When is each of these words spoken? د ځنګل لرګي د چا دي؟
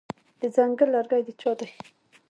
د 0.39 0.41
ځنګل 0.55 0.89
لرګي 0.95 1.21
د 1.25 1.29
چا 1.41 1.51
دي؟ 1.59 1.69